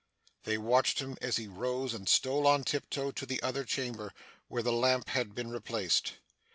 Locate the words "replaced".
5.51-6.13